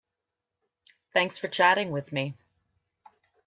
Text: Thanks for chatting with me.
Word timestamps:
Thanks 1.13 1.37
for 1.37 1.47
chatting 1.47 1.91
with 1.91 2.11
me. 2.11 2.33